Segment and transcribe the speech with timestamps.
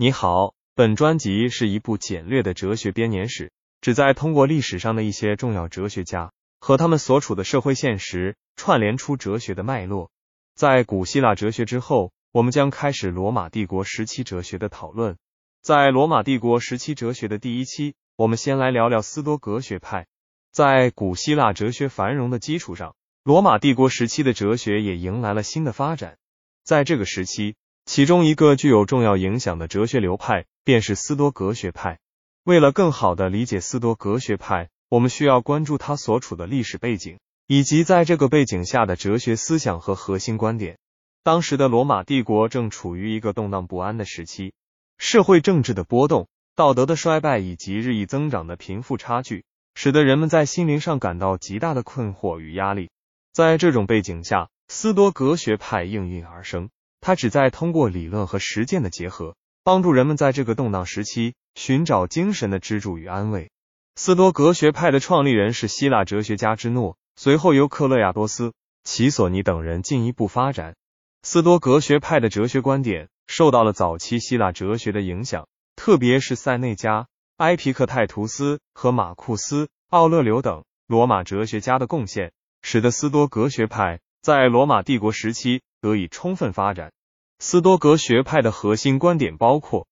[0.00, 3.50] 你好，本专辑是一部简略的哲学编年史，
[3.80, 10.12] 旨在通过历史上的一些重要哲学家和他们所处的社会现实，串联出哲学的脉络。
[10.54, 15.16] 在古希腊哲学之后，我们将开始罗马帝国时期哲学的讨论。
[15.62, 20.06] 在罗马帝国时期哲学的第一期，我们先来聊聊斯多格学派。
[20.52, 22.94] 在古希腊哲学繁荣的基础上，
[23.24, 26.18] 罗马帝国时期的哲学也迎来了新的发展。
[26.62, 27.56] 在这个时期，
[27.88, 31.98] 其中一个具有重要影响的哲学流派便是斯多格学派。
[32.44, 40.76] 为了更好的理解斯多格学派，我们需要关注它所处的历史背景，以及在这个背景下的哲学思想和核心观点。
[41.22, 44.52] 当时的罗马帝国正处于一个动荡不安的时期，
[44.98, 52.90] 社会政治的波动、道德的衰败以及日益增长的贫富差距，使得人们在心灵上感到极大的困惑与压力。
[53.32, 56.68] 在这种背景下，斯多格学派应运而生。
[57.00, 63.50] 他旨在通过理论和实践的结合，帮助人们在这个动荡时期寻找精神的支柱与安慰。
[63.96, 68.52] 斯多格学派的创立人是希腊哲学家之诺，随后由克勒亚多斯、
[68.84, 70.76] 齐索尼等人进一步发展。
[71.22, 85.60] 斯多格学派的哲学观点受到了早期希腊哲学的影响，特别是塞内加、埃皮克泰图斯和马库斯、奥勒留等罗马哲学家的贡献，使得斯多格学派在罗马帝国时期。
[85.80, 86.92] 得以充分发展。
[87.38, 89.86] 斯多格学派的核心观点包括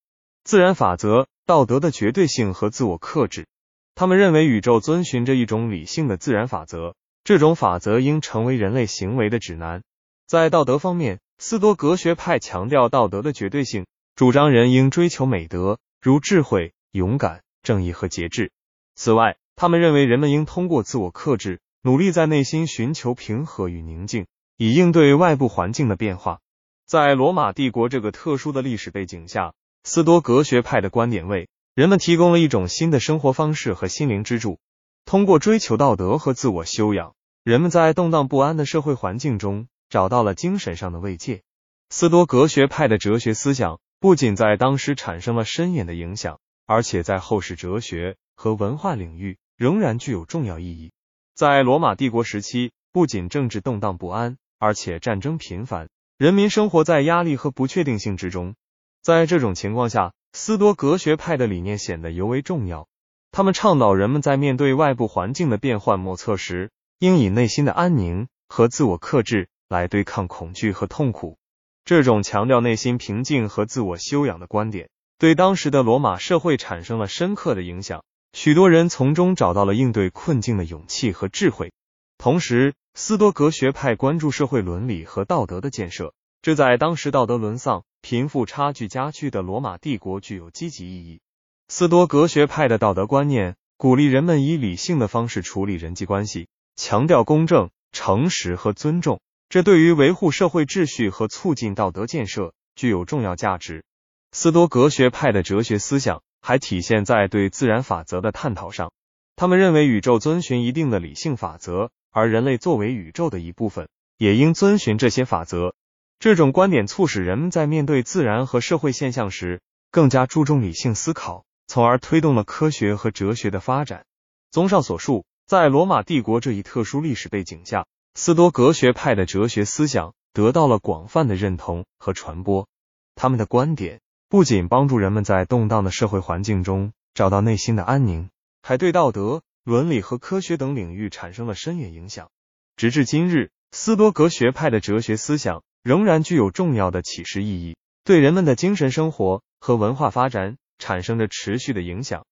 [0.45, 3.47] 自然法则、道德的绝对性和自我克制。
[3.95, 9.83] 他们认为宇宙遵循着一种理性的自然法则，这种法则应成为人类行为的指南。
[10.27, 18.51] 在道德方面，斯多格学派强调道德的绝对性，主张人应追求美德，如智慧、勇敢、正义和节制。
[18.97, 24.27] 此外，他们认为人们应通过自我克制，努力在内心寻求平和与宁静。
[24.59, 26.41] 以应对外部环境的变化，
[26.87, 29.53] 在罗马帝国这个特殊的历史背景下，
[29.85, 34.59] 斯多格学派的观点为人们提供了一种新的生活方式和心灵支柱。
[35.05, 41.43] 通过追求道德和自我修养，人们在动荡不安的社会环境中找到了精神上的慰藉。
[41.91, 50.93] 斯多格学派的哲学思想不仅在当时产生了深远的影响，而且在后世哲学和文化领域仍然具有重要意义。
[51.35, 54.39] 在罗马帝国时期，不仅政治动荡不安。
[54.59, 58.55] 而且战争频繁，人民生活在压力和不确定性之中。
[59.03, 62.89] 在这种情况下，斯多格学派的理念显得尤为重要。
[63.33, 71.37] 他们倡导人们在面对外部环境的变幻莫测时，应以内心的安宁和自我克制来对抗恐惧和痛苦。
[71.85, 74.89] 这种强调内心平静和自我修养的观点，
[75.19, 78.03] 对当时的罗马社会产生了深刻的影响。
[78.33, 81.73] 许多人从中找到了应对困境的勇气和智慧。
[82.19, 91.21] 同时，斯多格学派关注社会伦理和道德的建设，这在当时道德沦丧、贫富差距加剧的罗马帝国具有积极意义。
[91.69, 99.21] 斯多格学派的道德观念鼓励人们以理性的方式处理人际关系，强调公正、诚实和尊重，
[99.51, 103.85] 这对于维护社会秩序和促进道德建设具有重要价值。
[104.33, 108.91] 斯多格学派的哲学思想还体现在对自然法则的探讨上，
[109.37, 111.91] 他们认为宇宙遵循一定的理性法则。
[112.17, 115.75] 而人类作为宇宙的一部分，也应遵循这些法则。
[116.19, 119.61] 这种观点促使人们在面对自然和社会现象时，
[119.91, 124.07] 更加注重理性思考，从而推动了科学和哲学的发展。
[124.51, 132.67] 综上所述，在罗马帝国这一特殊历史背景下，斯多格学派的哲学思想得到了广泛的认同和传播。
[133.15, 134.01] 他们的观点
[134.31, 138.31] 不仅帮助人们在动荡的社会环境中找到内心的安宁，
[138.63, 139.43] 还对道德。
[139.67, 142.31] 伦理和科学等领域产生了深远影响。
[142.77, 152.27] 直至今日，斯多格学派的哲学思想仍然具有重要的启示意义，对人们的精神生活和文化发展产生着持续的影响。